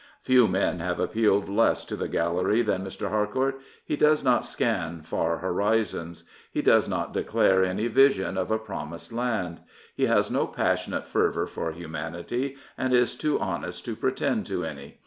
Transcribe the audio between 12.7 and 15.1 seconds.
and is too honest to pretend to any.